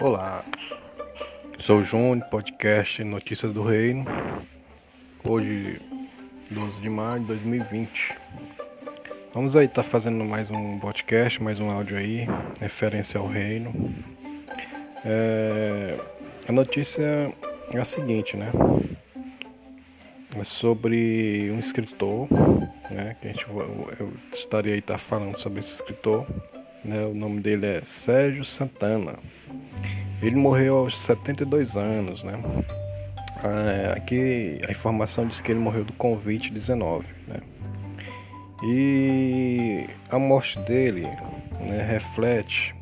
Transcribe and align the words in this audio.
Olá, 0.00 0.42
sou 1.58 1.80
o 1.80 1.84
Júnior, 1.84 2.26
podcast 2.30 3.04
Notícias 3.04 3.52
do 3.52 3.62
Reino. 3.62 4.06
Hoje, 5.22 5.78
12 6.50 6.80
de 6.80 6.88
maio 6.88 7.20
de 7.20 7.26
2020. 7.26 8.14
Vamos 9.34 9.54
aí 9.54 9.68
tá 9.68 9.82
fazendo 9.82 10.24
mais 10.24 10.48
um 10.50 10.78
podcast, 10.78 11.42
mais 11.42 11.60
um 11.60 11.70
áudio 11.70 11.98
aí, 11.98 12.26
referência 12.58 13.20
ao 13.20 13.26
reino. 13.26 13.94
É, 15.04 15.98
a 16.48 16.52
notícia 16.52 17.30
é 17.70 17.78
a 17.78 17.84
seguinte, 17.84 18.38
né? 18.38 18.50
É 20.34 20.44
sobre 20.44 21.50
um 21.52 21.58
escritor, 21.58 22.26
né? 22.90 23.16
Que 23.20 23.28
a 23.28 23.32
gente, 23.32 23.46
eu 23.46 24.14
estaria 24.32 24.72
aí 24.72 24.80
tá 24.80 24.96
falando 24.96 25.36
sobre 25.36 25.60
esse 25.60 25.74
escritor. 25.74 26.26
Né, 26.82 27.04
o 27.04 27.12
nome 27.12 27.40
dele 27.42 27.66
é 27.66 27.82
Sérgio 27.84 28.42
Santana. 28.42 29.18
Ele 30.22 30.36
morreu 30.36 30.78
aos 30.78 30.98
72 30.98 31.76
anos, 31.76 32.22
né? 32.22 32.34
Ah, 33.42 33.94
aqui 33.96 34.60
a 34.68 34.70
informação 34.70 35.26
diz 35.26 35.40
que 35.40 35.50
ele 35.50 35.60
morreu 35.60 35.84
do 35.84 35.94
Covid-19, 35.94 37.04
né? 37.26 37.40
E 38.62 39.86
a 40.10 40.18
morte 40.18 40.58
dele 40.60 41.06
né, 41.58 41.82
reflete 41.82 42.74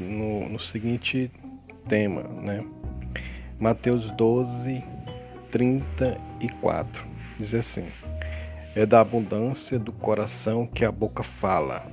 no, 0.00 0.48
no, 0.48 0.58
seguinte 0.60 1.28
tema, 1.88 2.22
né? 2.22 2.64
Mateus 3.58 4.08
12, 4.12 4.84
34 5.50 7.04
diz 7.36 7.52
assim: 7.52 7.86
É 8.76 8.86
da 8.86 9.00
abundância 9.00 9.76
do 9.76 9.90
coração 9.90 10.64
que 10.66 10.84
a 10.84 10.92
boca 10.92 11.24
fala, 11.24 11.84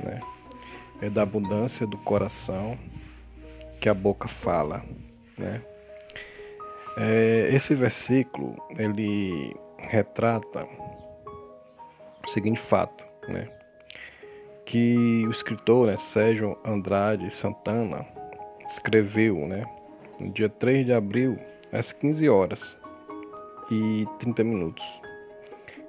né? 0.00 0.20
É 1.02 1.10
da 1.10 1.22
abundância 1.22 1.84
do 1.84 1.98
coração 1.98 2.78
que 3.80 3.88
a 3.88 3.94
boca 3.94 4.28
fala, 4.28 4.82
né? 5.38 5.62
É, 6.96 7.48
esse 7.52 7.74
versículo 7.74 8.56
ele 8.76 9.54
retrata 9.78 10.66
o 12.24 12.28
seguinte 12.28 12.58
fato, 12.58 13.06
né? 13.28 13.48
Que 14.66 15.24
o 15.26 15.30
escritor, 15.30 15.86
né, 15.86 15.96
Sérgio 15.98 16.58
Andrade 16.64 17.32
Santana, 17.32 18.06
escreveu, 18.68 19.46
né, 19.46 19.64
no 20.20 20.30
dia 20.30 20.48
3 20.48 20.84
de 20.84 20.92
abril, 20.92 21.38
às 21.72 21.92
15 21.92 22.28
horas 22.28 22.78
e 23.70 24.06
30 24.18 24.44
minutos. 24.44 24.84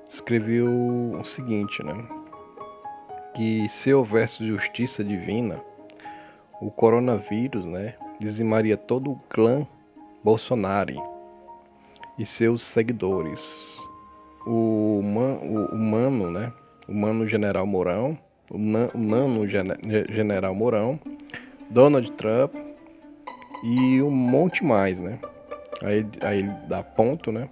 Escreveu 0.10 0.68
o 0.68 1.24
seguinte, 1.24 1.84
né? 1.84 1.94
Que 3.36 3.68
se 3.70 3.94
houvesse 3.94 4.46
justiça 4.46 5.04
divina, 5.04 5.62
o 6.62 6.70
coronavírus, 6.70 7.66
né, 7.66 7.96
dizimaria 8.20 8.78
todo 8.78 9.12
o 9.12 9.20
clã 9.30 9.66
Bolsonaro 10.24 11.02
e 12.18 12.26
seus 12.26 12.64
seguidores. 12.64 13.78
O, 14.46 15.02
man, 15.04 15.38
o 15.42 15.76
humano, 15.76 16.32
né, 16.32 16.52
o 16.88 16.94
mano 16.94 17.28
General 17.28 17.66
Mourão, 17.66 18.18
o, 18.50 18.58
nan, 18.58 18.90
o 18.94 18.98
nano 18.98 19.48
General 19.48 20.54
Mourão, 20.54 21.00
Donald 21.70 22.12
Trump 22.14 22.54
e 23.64 24.02
um 24.02 24.12
monte 24.12 24.64
mais, 24.64 25.00
né? 25.00 25.20
Aí, 25.84 26.06
aí 26.22 26.44
dá 26.68 26.82
ponto, 26.84 27.32
né? 27.32 27.48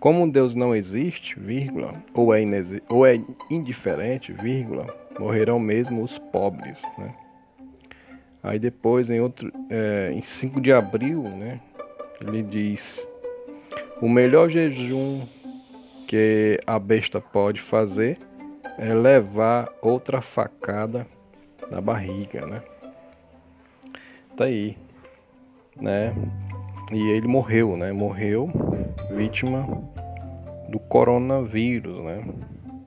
Como 0.00 0.30
Deus 0.30 0.54
não 0.54 0.74
existe, 0.74 1.38
vírgula, 1.38 1.94
ou 2.12 2.34
é, 2.34 2.42
ou 2.88 3.06
é 3.06 3.20
indiferente, 3.50 4.32
vírgula, 4.32 4.86
morrerão 5.18 5.58
mesmo 5.58 6.02
os 6.02 6.18
pobres, 6.18 6.82
né? 6.98 7.14
Aí 8.46 8.58
depois, 8.60 9.10
em 9.10 9.20
outro, 9.20 9.52
é, 9.68 10.12
em 10.14 10.22
5 10.22 10.60
de 10.60 10.72
abril, 10.72 11.22
né, 11.22 11.58
ele 12.20 12.44
diz: 12.44 13.04
o 14.00 14.08
melhor 14.08 14.48
jejum 14.48 15.26
que 16.06 16.60
a 16.64 16.78
besta 16.78 17.20
pode 17.20 17.60
fazer 17.60 18.20
é 18.78 18.94
levar 18.94 19.68
outra 19.82 20.22
facada 20.22 21.04
na 21.68 21.80
barriga, 21.80 22.46
né? 22.46 22.62
Tá 24.36 24.44
aí, 24.44 24.78
né? 25.74 26.14
E 26.92 27.10
ele 27.10 27.26
morreu, 27.26 27.76
né? 27.76 27.90
Morreu 27.90 28.48
vítima 29.10 29.66
do 30.68 30.78
coronavírus, 30.78 31.98
né? 32.04 32.24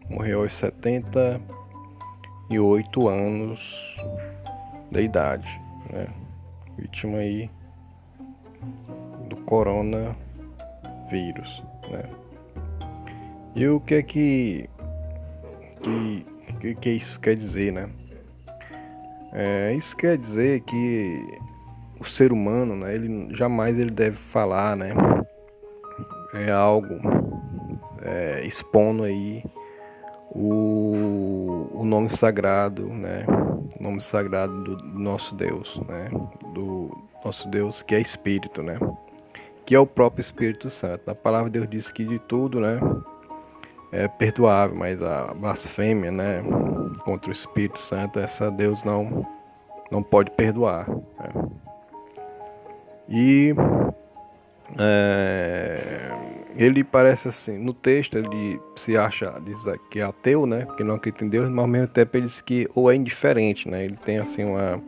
Morreu 0.09 0.43
aos 0.43 0.53
78 0.53 3.09
anos 3.09 3.97
da 4.91 5.01
idade, 5.01 5.61
né? 5.91 6.07
Vítima 6.77 7.17
aí 7.19 7.49
do 9.27 9.35
coronavírus, 9.37 10.15
né? 11.89 12.03
E 13.55 13.67
o 13.67 13.79
que 13.79 13.95
é 13.95 14.03
que, 14.03 14.69
que, 16.61 16.75
que, 16.75 16.89
isso 16.91 17.19
quer 17.19 17.35
dizer, 17.35 17.73
né? 17.73 17.89
É, 19.33 19.73
isso 19.73 19.95
quer 19.95 20.17
dizer 20.17 20.61
que 20.61 21.39
o 21.99 22.05
ser 22.05 22.31
humano, 22.31 22.75
né, 22.75 22.95
ele 22.95 23.27
jamais 23.35 23.77
ele 23.77 23.91
deve 23.91 24.15
falar, 24.15 24.75
né, 24.75 24.89
é 26.33 26.51
algo 26.51 26.95
é, 28.01 28.43
expondo 28.45 29.03
aí 29.03 29.43
o, 30.31 31.67
o 31.73 31.83
nome 31.83 32.09
sagrado, 32.09 32.87
né, 32.87 33.25
nome 33.79 34.01
sagrado 34.01 34.75
do 34.75 34.99
nosso 34.99 35.35
Deus, 35.35 35.79
né? 35.87 36.09
Do 36.53 36.97
nosso 37.23 37.47
Deus 37.49 37.81
que 37.81 37.95
é 37.95 38.01
Espírito, 38.01 38.61
né? 38.63 38.79
Que 39.65 39.75
é 39.75 39.79
o 39.79 39.85
próprio 39.85 40.21
Espírito 40.21 40.69
Santo. 40.69 41.09
A 41.09 41.15
palavra 41.15 41.49
de 41.49 41.59
Deus 41.59 41.69
diz 41.69 41.91
que 41.91 42.05
de 42.05 42.19
tudo, 42.19 42.59
né? 42.59 42.79
É 43.91 44.07
perdoável, 44.07 44.75
mas 44.75 45.01
a 45.01 45.33
blasfêmia, 45.33 46.11
né? 46.11 46.43
Contra 47.03 47.29
o 47.29 47.33
Espírito 47.33 47.79
Santo, 47.79 48.19
essa 48.19 48.49
Deus 48.51 48.83
não 48.83 49.25
não 49.91 50.03
pode 50.03 50.31
perdoar. 50.31 50.87
Né? 50.89 51.49
E 53.09 53.55
é, 54.77 56.11
ele 56.59 56.83
parece 56.83 57.29
assim, 57.29 57.57
no 57.57 57.73
texto 57.73 58.17
ele 58.17 58.59
se 58.75 58.97
acha, 58.97 59.33
diz 59.45 59.63
que 59.89 60.01
é 60.01 60.03
ateu, 60.03 60.45
né? 60.45 60.67
Que 60.75 60.83
não 60.83 60.95
acredita 60.95 61.23
em 61.23 61.29
Deus, 61.29 61.49
mas 61.49 61.59
ao 61.59 61.67
mesmo 61.67 61.87
tempo 61.87 62.17
ele 62.17 62.25
diz 62.25 62.41
que 62.41 62.67
ou 62.75 62.91
é 62.91 62.95
indiferente, 62.95 63.69
né? 63.69 63.85
Ele 63.85 63.95
tem 63.95 64.17
assim 64.17 64.43
uma 64.43 64.81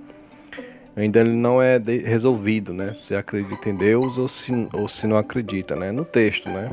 ainda 0.93 1.21
ele 1.21 1.31
não 1.31 1.61
é 1.61 1.77
resolvido, 1.77 2.73
né? 2.73 2.93
Se 2.93 3.15
acredita 3.15 3.69
em 3.69 3.75
Deus 3.75 4.17
ou 4.17 4.27
se, 4.27 4.51
ou 4.73 4.89
se 4.89 5.07
não 5.07 5.15
acredita, 5.15 5.73
né? 5.77 5.93
No 5.93 6.03
texto, 6.03 6.49
né? 6.49 6.69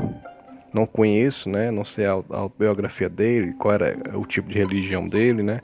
Não 0.72 0.84
conheço, 0.84 1.48
né? 1.48 1.70
Não 1.70 1.84
sei 1.84 2.04
a, 2.04 2.14
a 2.14 2.48
biografia 2.58 3.08
dele, 3.08 3.52
qual 3.52 3.74
era 3.74 3.96
o 4.18 4.26
tipo 4.26 4.48
de 4.48 4.58
religião 4.58 5.08
dele, 5.08 5.44
né? 5.44 5.60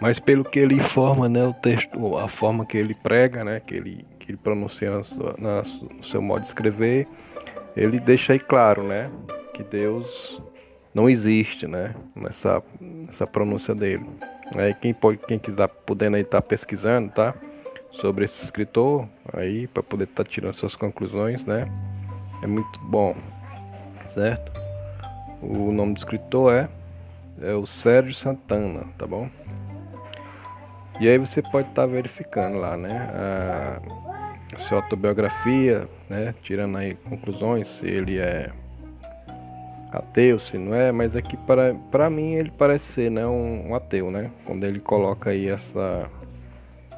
Mas 0.00 0.18
pelo 0.18 0.42
que 0.42 0.58
ele 0.58 0.76
informa, 0.76 1.28
né? 1.28 1.44
O 1.44 1.52
texto, 1.52 2.16
a 2.16 2.28
forma 2.28 2.64
que 2.64 2.78
ele 2.78 2.94
prega, 2.94 3.44
né? 3.44 3.60
Que 3.60 3.74
ele 3.74 4.06
que 4.18 4.30
ele 4.30 4.38
pronuncia 4.38 4.90
no 4.90 6.02
seu 6.02 6.22
modo 6.22 6.42
de 6.42 6.46
escrever, 6.46 7.06
ele 7.76 7.98
deixa 8.00 8.32
aí 8.32 8.38
claro, 8.38 8.82
né, 8.82 9.10
que 9.54 9.62
Deus 9.62 10.40
não 10.94 11.08
existe, 11.08 11.66
né, 11.66 11.94
nessa, 12.14 12.62
nessa 12.80 13.26
pronúncia 13.26 13.74
dele. 13.74 14.04
Aí 14.54 14.74
quem 14.74 14.92
pode, 14.92 15.18
quem 15.18 15.38
quiser 15.38 15.68
podendo 15.68 16.16
aí 16.16 16.22
estar 16.22 16.40
tá 16.40 16.46
pesquisando, 16.46 17.10
tá, 17.10 17.34
sobre 17.92 18.24
esse 18.24 18.44
escritor 18.44 19.06
aí 19.32 19.66
para 19.66 19.82
poder 19.82 20.04
estar 20.04 20.24
tá 20.24 20.30
tirando 20.30 20.54
suas 20.54 20.74
conclusões, 20.74 21.44
né, 21.44 21.70
é 22.42 22.46
muito 22.46 22.78
bom, 22.80 23.16
certo? 24.14 24.52
O 25.42 25.72
nome 25.72 25.94
do 25.94 25.98
escritor 25.98 26.52
é 26.52 26.68
é 27.42 27.54
o 27.54 27.66
Sérgio 27.66 28.14
Santana, 28.14 28.84
tá 28.98 29.06
bom? 29.06 29.28
E 31.00 31.08
aí 31.08 31.16
você 31.16 31.40
pode 31.40 31.68
estar 31.68 31.82
tá 31.82 31.86
verificando 31.86 32.58
lá, 32.58 32.76
né? 32.76 33.10
A, 33.14 34.09
sua 34.58 34.78
autobiografia, 34.78 35.88
né? 36.08 36.34
Tirando 36.42 36.76
aí 36.76 36.94
conclusões 36.94 37.66
se 37.66 37.86
ele 37.86 38.18
é 38.18 38.50
ateu, 39.92 40.38
se 40.38 40.56
não 40.56 40.74
é, 40.74 40.92
mas 40.92 41.16
aqui 41.16 41.36
para 41.36 41.74
para 41.90 42.08
mim 42.08 42.34
ele 42.34 42.50
parece 42.56 42.92
ser, 42.92 43.10
né, 43.10 43.26
um, 43.26 43.70
um, 43.70 43.74
ateu, 43.74 44.10
né? 44.10 44.30
Quando 44.44 44.64
ele 44.64 44.80
coloca 44.80 45.30
aí 45.30 45.48
essa 45.48 46.08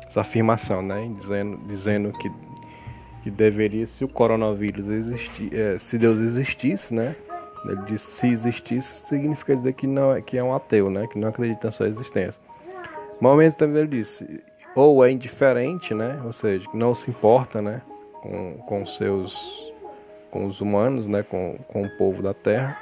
essa 0.06 0.20
afirmação, 0.20 0.82
né, 0.82 1.10
dizendo 1.18 1.56
dizendo 1.66 2.12
que 2.12 2.30
que 3.22 3.30
deveria 3.30 3.86
se 3.86 4.04
o 4.04 4.08
coronavírus 4.08 4.90
existir, 4.90 5.54
é, 5.54 5.78
se 5.78 5.96
Deus 5.96 6.20
existisse, 6.20 6.92
né? 6.92 7.14
Ele 7.64 7.82
diz 7.86 8.02
se 8.02 8.28
existisse 8.28 9.06
significa 9.06 9.54
dizer 9.54 9.72
que 9.74 9.86
não 9.86 10.14
é 10.14 10.20
que 10.20 10.36
é 10.36 10.44
um 10.44 10.54
ateu, 10.54 10.90
né? 10.90 11.06
Que 11.06 11.18
não 11.18 11.28
acredita 11.28 11.68
na 11.68 11.72
sua 11.72 11.88
existência. 11.88 12.40
Mas 13.20 13.30
ao 13.30 13.36
mesmo 13.36 13.58
tempo 13.58 13.76
ele 13.76 13.86
disse 13.86 14.42
ou 14.74 15.04
é 15.04 15.10
indiferente, 15.10 15.94
né? 15.94 16.20
Ou 16.24 16.32
seja, 16.32 16.66
não 16.72 16.94
se 16.94 17.10
importa, 17.10 17.60
né? 17.60 17.82
Com, 18.20 18.54
com 18.66 18.86
seus 18.86 19.72
com 20.30 20.46
os 20.46 20.60
humanos, 20.60 21.06
né? 21.06 21.22
Com, 21.22 21.58
com 21.68 21.82
o 21.82 21.96
povo 21.96 22.22
da 22.22 22.32
Terra. 22.32 22.78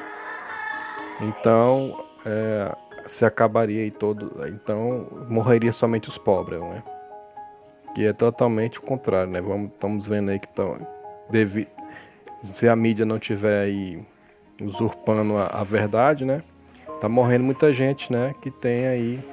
Então 1.21 2.05
é, 2.25 2.75
se 3.07 3.25
acabaria 3.25 3.83
aí 3.83 3.91
todo, 3.91 4.33
então 4.47 5.07
morreria 5.29 5.73
somente 5.73 6.09
os 6.09 6.19
pobres, 6.19 6.61
né? 6.61 6.83
que 7.95 8.07
é 8.07 8.13
totalmente 8.13 8.79
o 8.79 8.83
contrário, 8.83 9.31
né? 9.33 9.41
Vamos, 9.41 9.73
estamos 9.73 10.07
vendo 10.07 10.31
aí 10.31 10.39
que 10.39 10.49
tão, 10.49 10.79
deve, 11.29 11.69
se 12.43 12.69
a 12.69 12.77
mídia 12.77 13.05
não 13.05 13.19
tiver 13.19 13.63
aí 13.63 14.03
usurpando 14.61 15.37
a, 15.37 15.47
a, 15.47 15.65
verdade, 15.65 16.25
né? 16.25 16.43
Tá 17.01 17.09
morrendo 17.09 17.45
muita 17.45 17.73
gente, 17.73 18.13
né? 18.13 18.35
Que 18.43 18.51
tem 18.51 18.87
aí 18.87 19.25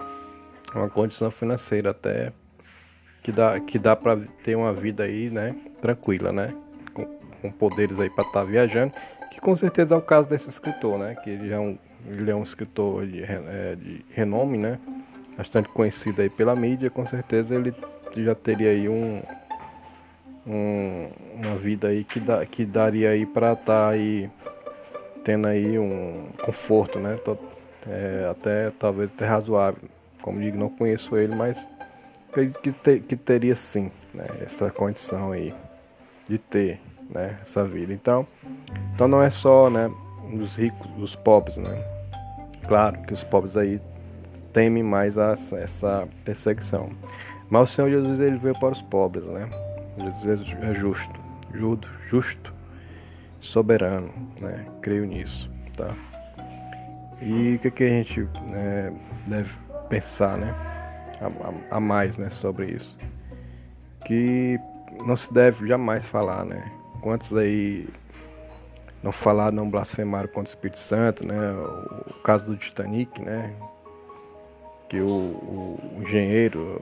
uma 0.73 0.89
condição 0.89 1.29
financeira 1.29 1.91
até 1.91 2.31
que 3.27 3.31
dá, 3.33 3.59
que 3.59 3.77
dá 3.77 3.93
para 3.93 4.17
ter 4.41 4.55
uma 4.55 4.71
vida 4.71 5.03
aí, 5.03 5.29
né? 5.29 5.53
Tranquila, 5.81 6.31
né? 6.31 6.53
Com, 6.93 7.05
com 7.41 7.51
poderes 7.51 7.99
aí 7.99 8.09
para 8.09 8.23
estar 8.23 8.39
tá 8.39 8.45
viajando, 8.45 8.93
que 9.29 9.41
com 9.41 9.53
certeza 9.53 9.95
é 9.95 9.97
o 9.97 10.01
caso 10.01 10.29
desse 10.29 10.47
escritor, 10.47 10.97
né? 10.97 11.13
Que 11.21 11.31
ele 11.31 11.51
é 11.51 11.59
um, 11.59 11.77
ele 12.07 12.31
é 12.31 12.33
um 12.33 12.43
escritor 12.43 13.05
de, 13.05 13.21
é, 13.21 13.75
de 13.75 14.05
renome, 14.13 14.57
né? 14.57 14.79
Bastante 15.37 15.67
conhecido 15.67 16.21
aí 16.21 16.29
pela 16.29 16.55
mídia, 16.55 16.89
com 16.89 17.05
certeza 17.05 17.53
ele 17.53 17.75
já 18.15 18.33
teria 18.33 18.69
aí 18.69 18.87
um, 18.87 19.21
um 20.47 21.09
uma 21.35 21.57
vida 21.57 21.89
aí 21.89 22.05
que, 22.05 22.21
dá, 22.21 22.45
que 22.45 22.63
daria 22.63 23.09
aí 23.09 23.25
para 23.25 23.51
estar 23.51 23.65
tá 23.65 23.89
aí 23.89 24.29
tendo 25.25 25.47
aí 25.47 25.77
um 25.77 26.29
conforto, 26.45 26.97
né? 26.97 27.19
É, 27.89 28.29
até 28.31 28.71
talvez 28.79 29.11
até 29.11 29.25
razoável. 29.25 29.81
Como 30.21 30.39
digo, 30.39 30.57
não 30.57 30.69
conheço 30.69 31.17
ele, 31.17 31.35
mas 31.35 31.67
acredito 32.29 32.59
que, 32.59 32.71
ter, 32.71 33.01
que 33.01 33.15
teria 33.15 33.55
sim 33.55 33.91
né? 34.13 34.25
essa 34.41 34.69
condição 34.69 35.31
aí 35.31 35.53
de 36.27 36.37
ter 36.37 36.79
né? 37.09 37.37
essa 37.41 37.63
vida. 37.63 37.93
Então, 37.93 38.27
então 38.93 39.07
não 39.07 39.21
é 39.21 39.29
só 39.29 39.69
né, 39.69 39.91
os 40.33 40.55
ricos, 40.55 40.87
os 40.97 41.15
pobres, 41.15 41.57
né? 41.57 41.83
Claro 42.67 43.01
que 43.03 43.13
os 43.13 43.23
pobres 43.23 43.55
aí 43.55 43.79
temem 44.51 44.83
mais 44.83 45.17
a, 45.17 45.35
essa 45.53 46.07
perseguição. 46.25 46.89
Mas 47.49 47.71
o 47.71 47.73
Senhor 47.73 47.89
Jesus 47.89 48.19
ele 48.19 48.37
veio 48.37 48.59
para 48.59 48.73
os 48.73 48.81
pobres, 48.81 49.25
né? 49.25 49.49
Jesus 49.97 50.49
é 50.61 50.73
justo, 50.73 51.19
justo, 51.53 51.87
justo, 52.09 52.53
soberano, 53.39 54.11
né? 54.41 54.65
Creio 54.81 55.05
nisso, 55.05 55.49
tá? 55.75 55.95
E 57.21 57.55
o 57.55 57.59
que, 57.59 57.71
que 57.71 57.83
a 57.83 57.87
gente 57.87 58.27
né, 58.49 58.93
deve 59.25 59.49
pensar, 59.89 60.37
né? 60.37 60.76
A, 61.19 61.25
a, 61.25 61.77
a, 61.77 61.79
mais, 61.79 62.17
né? 62.17 62.29
Sobre 62.29 62.71
isso, 62.71 62.97
que 64.05 64.59
não 65.05 65.15
se 65.15 65.31
deve 65.33 65.67
jamais 65.67 66.05
falar, 66.05 66.45
né? 66.45 66.71
Quantos 67.01 67.35
aí 67.35 67.87
não 69.01 69.11
falaram, 69.11 69.55
não 69.55 69.69
blasfemaram 69.69 70.27
contra 70.27 70.51
o 70.51 70.55
Espírito 70.55 70.79
Santo, 70.79 71.27
né? 71.27 71.51
O, 71.51 72.11
o 72.11 72.21
caso 72.23 72.45
do 72.45 72.55
Titanic, 72.55 73.21
né? 73.21 73.53
Que 74.89 74.99
o, 74.99 75.07
o 75.07 75.99
engenheiro 76.01 76.81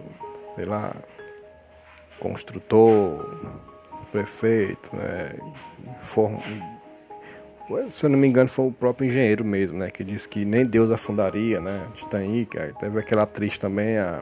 sei 0.55 0.65
lá, 0.65 0.95
construtor, 2.19 3.53
prefeito, 4.11 4.89
né? 4.95 5.35
For... 6.01 6.31
Se 7.89 8.05
eu 8.05 8.09
não 8.09 8.19
me 8.19 8.27
engano, 8.27 8.47
foi 8.47 8.67
o 8.67 8.71
próprio 8.71 9.07
engenheiro 9.07 9.43
mesmo, 9.43 9.79
né? 9.79 9.89
Que 9.89 10.03
disse 10.03 10.29
que 10.29 10.45
nem 10.45 10.65
Deus 10.65 10.91
afundaria, 10.91 11.59
né? 11.59 11.87
Titanic. 11.95 12.57
Aí 12.59 12.71
teve 12.73 12.99
aquela 12.99 13.23
atriz 13.23 13.57
também, 13.57 13.97
a 13.97 14.21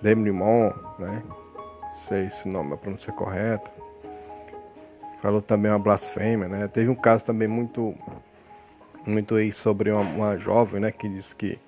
Demi 0.00 0.24
Limon, 0.24 0.70
né? 0.98 1.22
Não 1.26 1.92
sei 2.06 2.30
se 2.30 2.48
o 2.48 2.52
nome, 2.52 2.74
a 2.74 2.76
pronúncia 2.76 3.10
é 3.10 3.14
correta. 3.14 3.68
Falou 5.20 5.42
também 5.42 5.72
uma 5.72 5.78
blasfêmia, 5.78 6.46
né? 6.46 6.68
Teve 6.68 6.88
um 6.88 6.94
caso 6.94 7.24
também 7.24 7.48
muito, 7.48 7.94
muito 9.04 9.34
aí 9.34 9.52
sobre 9.52 9.90
uma, 9.90 10.02
uma 10.02 10.38
jovem, 10.38 10.80
né? 10.80 10.92
Que 10.92 11.08
disse 11.08 11.34
que, 11.34 11.58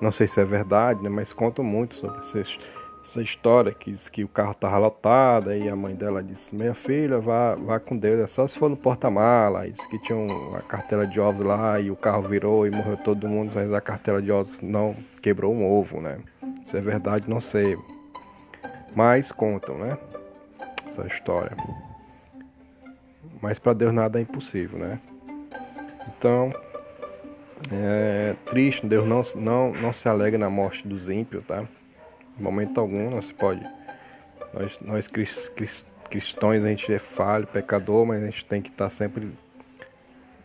não 0.00 0.10
sei 0.10 0.26
se 0.26 0.40
é 0.40 0.44
verdade, 0.44 1.02
né? 1.02 1.10
Mas 1.10 1.34
contam 1.34 1.62
muito 1.62 1.94
sobre 1.96 2.20
esses 2.22 2.58
essa 3.04 3.20
história 3.20 3.72
que 3.72 3.92
diz 3.92 4.08
que 4.08 4.22
o 4.22 4.28
carro 4.28 4.52
estava 4.52 4.78
lotado, 4.78 5.50
aí 5.50 5.68
a 5.68 5.74
mãe 5.74 5.94
dela 5.94 6.22
disse, 6.22 6.54
minha 6.54 6.74
filha, 6.74 7.18
vá, 7.18 7.54
vá 7.56 7.80
com 7.80 7.96
Deus, 7.96 8.20
é 8.20 8.26
só 8.26 8.46
se 8.46 8.56
for 8.56 8.70
no 8.70 8.76
porta-mala, 8.76 9.68
disse 9.68 9.88
que 9.88 9.98
tinha 9.98 10.16
uma 10.16 10.62
cartela 10.62 11.06
de 11.06 11.18
ovos 11.18 11.44
lá 11.44 11.80
e 11.80 11.90
o 11.90 11.96
carro 11.96 12.22
virou 12.22 12.66
e 12.66 12.70
morreu 12.70 12.96
todo 12.96 13.28
mundo, 13.28 13.52
mas 13.54 13.72
a 13.72 13.80
cartela 13.80 14.22
de 14.22 14.30
ovos 14.30 14.60
não 14.62 14.94
quebrou 15.20 15.52
um 15.52 15.68
ovo, 15.68 16.00
né? 16.00 16.18
Se 16.66 16.76
é 16.76 16.80
verdade, 16.80 17.28
não 17.28 17.40
sei. 17.40 17.76
Mas 18.94 19.32
contam, 19.32 19.76
né? 19.78 19.98
Essa 20.86 21.06
história. 21.06 21.56
Mas 23.40 23.58
para 23.58 23.72
Deus 23.72 23.92
nada 23.92 24.20
é 24.20 24.22
impossível, 24.22 24.78
né? 24.78 25.00
Então, 26.08 26.52
é 27.72 28.36
triste, 28.46 28.86
Deus 28.86 29.04
não, 29.06 29.22
não, 29.34 29.72
não 29.72 29.92
se 29.92 30.08
alegra 30.08 30.38
na 30.38 30.48
morte 30.48 30.86
dos 30.86 31.08
ímpios, 31.08 31.44
tá? 31.44 31.64
Em 32.38 32.42
momento 32.42 32.80
algum 32.80 33.20
se 33.22 33.32
pode. 33.34 33.62
Nós, 34.52 34.80
nós 34.80 35.08
cristãos, 36.10 36.62
a 36.62 36.68
gente 36.68 36.92
é 36.92 36.98
falho, 36.98 37.46
pecador, 37.46 38.04
mas 38.04 38.22
a 38.22 38.26
gente 38.26 38.44
tem 38.44 38.60
que 38.60 38.70
estar 38.70 38.90
sempre 38.90 39.32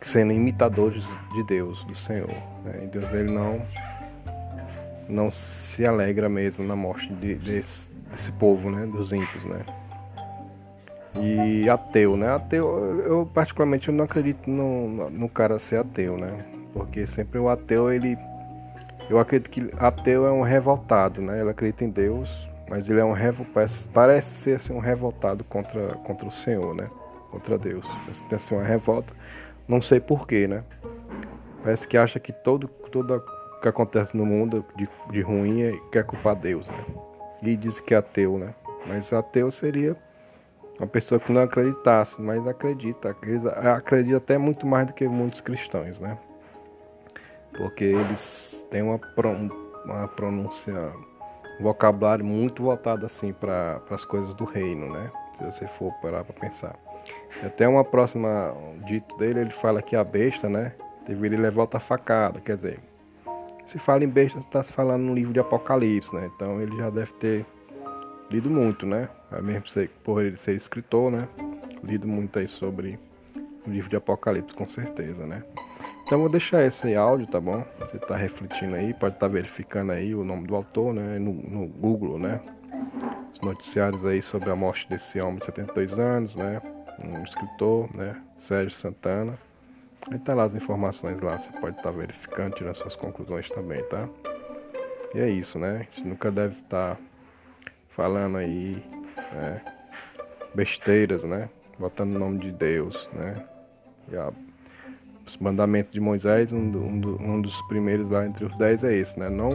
sendo 0.01 0.31
imitadores 0.31 1.03
de 1.33 1.43
Deus, 1.43 1.83
do 1.85 1.95
Senhor. 1.95 2.29
Né? 2.63 2.83
E 2.83 2.87
Deus 2.87 3.11
ele 3.11 3.31
não, 3.31 3.61
não 5.09 5.31
se 5.31 5.85
alegra 5.85 6.29
mesmo 6.29 6.63
na 6.63 6.75
morte 6.75 7.11
de, 7.13 7.35
desse, 7.35 7.89
desse 8.11 8.31
povo, 8.31 8.69
né? 8.69 8.85
dos 8.85 9.11
ímpios. 9.11 9.43
Né? 9.45 9.59
E 11.19 11.69
ateu, 11.69 12.15
né? 12.15 12.33
Ateu, 12.33 13.01
eu 13.05 13.29
particularmente 13.33 13.89
eu 13.89 13.93
não 13.93 14.05
acredito 14.05 14.49
no, 14.49 15.09
no 15.09 15.27
cara 15.27 15.57
ser 15.57 15.79
ateu, 15.79 16.17
né? 16.17 16.45
Porque 16.73 17.07
sempre 17.07 17.39
o 17.39 17.49
ateu 17.49 17.91
ele 17.91 18.17
eu 19.09 19.19
acredito 19.19 19.49
que 19.49 19.69
ateu 19.77 20.27
é 20.27 20.31
um 20.31 20.41
revoltado, 20.41 21.21
né? 21.21 21.39
Ele 21.39 21.49
acredita 21.49 21.83
em 21.83 21.89
Deus, 21.89 22.29
mas 22.69 22.89
ele 22.89 22.99
é 22.99 23.05
um 23.05 23.15
parece, 23.53 23.87
parece 23.89 24.35
ser 24.35 24.55
assim, 24.55 24.73
um 24.73 24.79
revoltado 24.79 25.43
contra, 25.43 25.95
contra 26.05 26.27
o 26.27 26.31
Senhor, 26.31 26.75
né? 26.75 26.89
Contra 27.31 27.57
Deus. 27.57 27.85
Tem 28.29 28.35
assim, 28.35 28.55
uma 28.55 28.63
revolta. 28.63 29.13
Não 29.67 29.81
sei 29.81 29.99
porquê, 29.99 30.47
né? 30.47 30.63
Parece 31.63 31.87
que 31.87 31.97
acha 31.97 32.19
que 32.19 32.31
todo, 32.31 32.67
tudo 32.67 33.23
que 33.61 33.67
acontece 33.67 34.15
no 34.15 34.25
mundo 34.25 34.65
de, 34.75 34.87
de 35.11 35.21
ruim 35.21 35.61
é, 35.61 35.79
quer 35.91 36.03
culpar 36.03 36.35
Deus, 36.35 36.67
né? 36.67 36.85
E 37.41 37.55
diz 37.55 37.79
que 37.79 37.93
é 37.93 37.97
ateu, 37.97 38.37
né? 38.37 38.53
Mas 38.85 39.11
ateu 39.13 39.49
seria 39.51 39.95
uma 40.79 40.87
pessoa 40.87 41.19
que 41.19 41.31
não 41.31 41.41
acreditasse, 41.41 42.21
mas. 42.21 42.45
Acredita, 42.47 43.15
acredita 43.75 44.17
até 44.17 44.37
muito 44.37 44.65
mais 44.65 44.87
do 44.87 44.93
que 44.93 45.07
muitos 45.07 45.41
cristãos, 45.41 45.99
né? 45.99 46.17
Porque 47.55 47.83
eles 47.83 48.65
têm 48.69 48.81
uma, 48.81 48.99
uma 49.85 50.07
pronúncia, 50.07 50.73
um 51.59 51.63
vocabulário 51.63 52.25
muito 52.25 52.63
voltado 52.63 53.05
assim 53.05 53.33
para 53.33 53.81
as 53.89 54.05
coisas 54.05 54.33
do 54.33 54.45
reino, 54.45 54.91
né? 54.91 55.11
Se 55.37 55.45
você 55.45 55.67
for 55.67 55.93
parar 56.01 56.23
para 56.23 56.33
pensar. 56.33 56.75
Até 57.43 57.67
uma 57.67 57.83
próxima 57.83 58.51
um 58.53 58.79
dito 58.85 59.15
dele, 59.17 59.41
ele 59.41 59.51
fala 59.51 59.81
que 59.81 59.95
a 59.95 60.03
besta, 60.03 60.49
né? 60.49 60.73
Deveria 61.07 61.39
levar 61.39 61.61
outra 61.61 61.79
facada, 61.79 62.41
quer 62.41 62.57
dizer, 62.57 62.79
se 63.65 63.77
fala 63.77 64.03
em 64.03 64.07
besta, 64.07 64.39
está 64.39 64.63
se 64.63 64.71
falando 64.71 65.03
no 65.03 65.13
livro 65.13 65.33
de 65.33 65.39
Apocalipse, 65.39 66.13
né? 66.15 66.29
Então 66.33 66.61
ele 66.61 66.75
já 66.77 66.89
deve 66.89 67.11
ter 67.13 67.45
lido 68.29 68.49
muito, 68.49 68.85
né? 68.85 69.09
É 69.31 69.41
mesmo 69.41 69.67
ser, 69.67 69.89
por 70.03 70.23
ele 70.23 70.37
ser 70.37 70.55
escritor, 70.55 71.11
né? 71.11 71.27
Lido 71.83 72.07
muito 72.07 72.39
aí 72.39 72.47
sobre 72.47 72.97
o 73.65 73.69
livro 73.69 73.89
de 73.89 73.95
Apocalipse, 73.95 74.55
com 74.55 74.67
certeza, 74.67 75.25
né? 75.25 75.43
Então 76.07 76.19
vou 76.19 76.29
deixar 76.29 76.63
esse 76.63 76.95
áudio, 76.95 77.27
tá 77.27 77.37
bom? 77.37 77.65
Você 77.81 77.99
tá 77.99 78.15
refletindo 78.15 78.75
aí, 78.75 78.93
pode 78.93 79.15
estar 79.15 79.27
tá 79.27 79.33
verificando 79.33 79.91
aí 79.91 80.15
o 80.15 80.23
nome 80.23 80.47
do 80.47 80.55
autor, 80.55 80.93
né? 80.93 81.19
No, 81.19 81.33
no, 81.33 81.67
Google, 81.67 82.17
né? 82.17 82.39
Os 83.33 83.41
noticiários 83.41 84.05
aí 84.05 84.21
sobre 84.21 84.49
a 84.49 84.55
morte 84.55 84.87
desse 84.87 85.19
homem 85.19 85.39
de 85.39 85.43
72 85.43 85.99
anos, 85.99 86.33
né? 86.33 86.61
Um 87.03 87.21
escritor, 87.25 87.93
né? 87.93 88.15
Sérgio 88.37 88.77
Santana. 88.77 89.37
Aí 90.09 90.17
tá 90.17 90.33
lá 90.33 90.45
as 90.45 90.55
informações 90.55 91.19
lá, 91.19 91.37
você 91.37 91.51
pode 91.59 91.75
estar 91.75 91.91
tá 91.91 91.97
verificando, 91.97 92.55
tirando 92.55 92.75
suas 92.75 92.95
conclusões 92.95 93.49
também, 93.49 93.83
tá? 93.83 94.07
E 95.13 95.19
é 95.19 95.29
isso, 95.29 95.59
né? 95.59 95.75
A 95.75 95.79
gente 95.79 96.07
nunca 96.07 96.31
deve 96.31 96.53
estar 96.53 96.95
tá 96.95 97.01
falando 97.89 98.37
aí, 98.37 98.81
né? 99.33 99.61
Besteiras, 100.55 101.25
né? 101.25 101.49
Botando 101.77 102.15
o 102.15 102.19
nome 102.19 102.39
de 102.39 102.53
Deus, 102.53 103.09
né? 103.11 103.45
E 104.09 104.15
a 104.15 104.31
os 105.27 105.37
mandamentos 105.37 105.91
de 105.91 105.99
Moisés, 105.99 106.53
um, 106.53 106.57
um, 106.59 107.33
um, 107.33 107.41
dos 107.41 107.61
primeiros 107.63 108.09
lá 108.09 108.25
entre 108.25 108.45
os 108.45 108.57
dez 108.57 108.83
é 108.83 108.95
esse, 108.95 109.19
né? 109.19 109.29
Não 109.29 109.49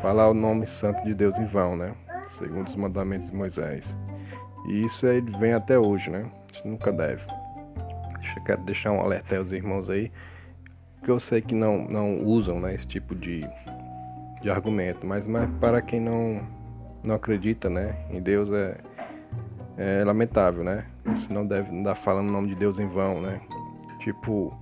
falar 0.00 0.30
o 0.30 0.34
nome 0.34 0.66
santo 0.66 1.04
de 1.04 1.12
Deus 1.12 1.36
em 1.38 1.46
vão, 1.46 1.76
né? 1.76 1.92
Segundo 2.38 2.68
os 2.68 2.76
mandamentos 2.76 3.28
de 3.28 3.36
Moisés. 3.36 3.96
E 4.68 4.82
isso 4.82 5.06
aí 5.06 5.20
vem 5.20 5.52
até 5.52 5.78
hoje, 5.78 6.08
né? 6.08 6.24
A 6.24 6.54
gente 6.54 6.68
nunca 6.68 6.92
deve. 6.92 7.22
Eu 8.36 8.44
quero 8.44 8.62
deixar 8.62 8.92
um 8.92 9.00
alerta 9.00 9.36
aos 9.36 9.50
irmãos 9.52 9.90
aí, 9.90 10.10
que 11.02 11.10
eu 11.10 11.18
sei 11.18 11.42
que 11.42 11.54
não, 11.54 11.84
não 11.88 12.22
usam 12.22 12.60
né, 12.60 12.74
esse 12.74 12.86
tipo 12.86 13.14
de, 13.14 13.40
de 14.40 14.50
argumento, 14.50 15.06
mas, 15.06 15.26
mas 15.26 15.50
para 15.58 15.82
quem 15.82 16.00
não, 16.00 16.40
não 17.02 17.16
acredita 17.16 17.68
né, 17.68 17.96
em 18.10 18.20
Deus 18.20 18.50
é, 18.52 18.76
é 19.76 20.04
lamentável, 20.04 20.62
né? 20.62 20.86
Você 21.04 21.32
não 21.32 21.44
deve 21.46 21.74
andar 21.74 21.96
falando 21.96 22.28
o 22.28 22.32
nome 22.32 22.48
de 22.48 22.54
Deus 22.54 22.78
em 22.78 22.86
vão, 22.86 23.20
né? 23.20 23.40
Tipo, 24.00 24.52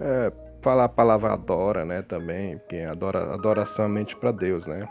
é, 0.00 0.32
falar 0.60 0.84
a 0.84 0.88
palavra 0.88 1.32
adora, 1.32 1.84
né, 1.84 2.02
também, 2.02 2.58
porque 2.58 2.78
adora, 2.78 3.34
adoração 3.34 3.88
mente 3.88 4.16
para 4.16 4.32
Deus, 4.32 4.66
né? 4.66 4.88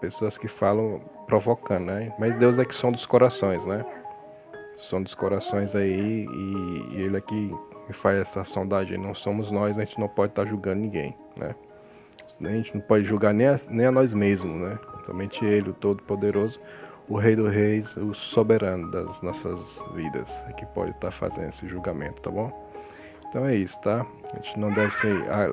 Pessoas 0.00 0.36
que 0.36 0.46
falam 0.46 1.00
provocando, 1.26 1.86
né? 1.86 2.14
Mas 2.18 2.36
Deus 2.36 2.58
é 2.58 2.64
que 2.64 2.74
som 2.74 2.92
dos 2.92 3.06
corações, 3.06 3.64
né? 3.64 3.84
Som 4.76 5.02
dos 5.02 5.14
corações 5.14 5.74
aí 5.74 6.26
e, 6.26 6.86
e 6.92 7.02
Ele 7.02 7.16
é 7.16 7.20
que 7.20 7.54
faz 7.92 8.18
essa 8.18 8.44
sondagem. 8.44 8.98
Não 8.98 9.14
somos 9.14 9.50
nós, 9.50 9.78
a 9.78 9.84
gente 9.84 9.98
não 9.98 10.08
pode 10.08 10.32
estar 10.32 10.44
tá 10.44 10.48
julgando 10.48 10.82
ninguém, 10.82 11.16
né? 11.36 11.54
A 12.42 12.48
gente 12.48 12.74
não 12.74 12.80
pode 12.82 13.04
julgar 13.04 13.32
nem 13.32 13.46
a, 13.46 13.58
nem 13.68 13.86
a 13.86 13.92
nós 13.92 14.12
mesmos, 14.12 14.60
né? 14.60 14.78
Somente 15.06 15.44
Ele, 15.44 15.70
o 15.70 15.72
Todo-Poderoso, 15.72 16.60
o 17.08 17.16
Rei 17.16 17.36
dos 17.36 17.52
Reis, 17.52 17.96
o 17.96 18.12
soberano 18.14 18.90
das 18.90 19.22
nossas 19.22 19.84
vidas, 19.94 20.30
é 20.48 20.52
que 20.52 20.66
pode 20.66 20.90
estar 20.90 21.10
fazendo 21.10 21.48
esse 21.48 21.66
julgamento, 21.68 22.20
tá 22.20 22.30
bom? 22.30 22.73
Então 23.34 23.48
é 23.48 23.56
isso, 23.56 23.76
tá? 23.80 24.06
A 24.32 24.36
gente 24.36 24.56
não 24.60 24.70
deve 24.70 24.96
se 24.96 25.08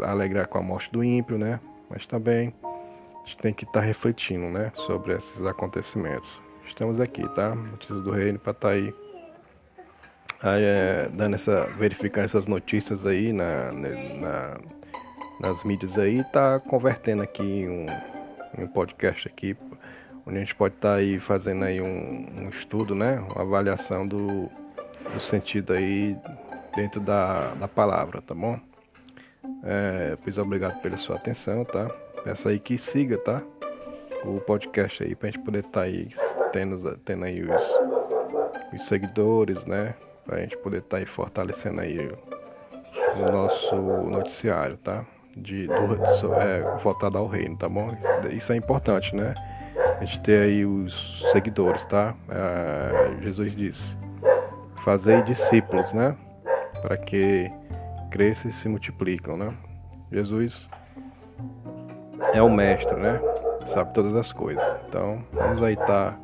alegrar 0.05 0.47
com 0.47 0.59
a 0.59 0.61
morte 0.61 0.91
do 0.91 1.03
ímpio, 1.03 1.35
né? 1.35 1.59
Mas 1.89 2.05
também 2.05 2.53
a 2.63 3.25
gente 3.25 3.38
tem 3.38 3.51
que 3.51 3.63
estar 3.63 3.79
tá 3.79 3.81
refletindo, 3.83 4.45
né? 4.51 4.71
Sobre 4.75 5.15
esses 5.15 5.43
acontecimentos. 5.43 6.39
Estamos 6.67 7.01
aqui, 7.01 7.27
tá? 7.29 7.55
Notícias 7.55 8.03
do 8.03 8.11
Reino 8.11 8.38
para 8.38 8.51
estar 8.51 8.67
tá 8.67 8.75
aí, 8.75 8.93
aí 10.43 10.63
é, 10.63 11.09
dando 11.11 11.33
essa, 11.33 11.63
verificando 11.75 12.25
essas 12.25 12.45
notícias 12.45 13.03
aí 13.03 13.33
na, 13.33 13.71
na 13.71 14.57
nas 15.39 15.63
mídias 15.63 15.97
aí, 15.97 16.23
tá 16.25 16.59
convertendo 16.59 17.23
aqui 17.23 17.67
um, 17.67 18.61
um 18.61 18.67
podcast 18.67 19.27
aqui, 19.27 19.57
onde 20.23 20.38
a 20.38 20.39
gente 20.41 20.53
pode 20.53 20.75
estar 20.75 20.89
tá 20.89 20.95
aí 20.97 21.19
fazendo 21.19 21.65
aí 21.65 21.81
um, 21.81 22.43
um, 22.43 22.50
estudo, 22.50 22.93
né? 22.93 23.25
Uma 23.33 23.41
avaliação 23.41 24.07
do, 24.07 24.51
do 25.11 25.19
sentido 25.19 25.73
aí 25.73 26.15
dentro 26.75 27.00
da, 27.00 27.54
da 27.56 27.68
palavra, 27.68 28.22
tá 28.22 28.34
bom? 28.34 28.60
É, 29.63 30.18
pois 30.24 30.38
obrigado 30.38 30.82
pela 30.82 30.98
sua 30.98 31.16
atenção, 31.16 31.63
tá? 31.66 31.88
Peço 32.24 32.48
aí 32.48 32.60
que 32.60 32.78
siga, 32.78 33.18
tá? 33.18 33.42
O 34.24 34.40
podcast 34.40 35.04
aí 35.04 35.16
pra 35.16 35.30
gente 35.30 35.40
poder 35.40 35.60
estar 35.60 35.72
tá 35.72 35.82
aí 35.82 36.10
tendo, 36.51 36.98
tendo 37.00 37.25
aí 37.25 37.44
os, 37.44 37.80
os 38.74 38.86
seguidores, 38.88 39.66
né? 39.66 39.96
Pra 40.25 40.40
gente 40.40 40.58
poder 40.58 40.78
estar 40.78 40.90
tá 40.90 40.98
aí 40.98 41.06
fortalecendo 41.06 41.82
aí 41.82 41.98
o, 42.00 43.32
nosso 43.32 43.75
noticiário, 43.75 44.78
tá? 44.78 45.06
de, 45.36 45.68
do, 45.68 45.74
é, 46.36 47.18
ao 47.18 47.28
reino, 47.28 47.58
tá 47.58 47.70
bom? 47.70 47.96
Isso 48.32 48.51
é 48.51 48.56
importante, 48.56 49.16
né? 49.16 49.34
A 50.00 50.04
gente 50.04 50.22
ter 50.22 50.44
aí 50.44 50.66
os 50.66 51.24
seguidores, 51.32 51.86
tá? 51.86 52.16
É, 52.30 53.22
Jesus 53.22 53.56
disse: 53.56 53.98
Fazei 54.84 55.22
discípulos, 55.24 55.94
né? 55.94 56.16
Para 56.82 56.98
que 56.98 57.51
cresçam 58.10 58.50
e 58.50 58.54
se 58.54 58.68
multiplicam, 58.68 59.38
né? 59.38 59.50
Jesus 60.12 60.70
é 62.34 62.42
o 62.42 62.50
mestre, 62.50 62.96
né? 62.98 63.20
Sabe 63.74 63.94
todas 63.94 64.16
as 64.16 64.32
coisas. 64.32 64.63
Então, 64.88 65.24
vamos 65.32 65.63
aí 65.63 65.74
estar 65.74 66.12
tá 66.12 66.18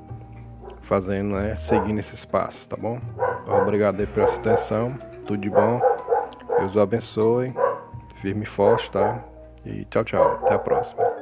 fazendo, 0.83 1.35
né? 1.35 1.55
Seguindo 1.55 1.99
esses 1.99 2.25
passos, 2.25 2.65
tá 2.67 2.75
bom? 2.75 2.99
Obrigado 3.61 3.99
aí 3.99 4.07
pela 4.07 4.27
sua 4.27 4.39
atenção. 4.39 4.93
Tudo 5.25 5.37
de 5.37 5.49
bom. 5.49 5.81
Deus 6.59 6.75
o 6.75 6.81
abençoe 6.81 7.53
firme 8.21 8.43
e 8.43 8.47
forte, 8.47 8.89
tá? 8.91 9.19
E 9.65 9.85
tchau, 9.85 10.03
tchau. 10.03 10.39
Até 10.43 10.55
a 10.55 10.59
próxima. 10.59 11.16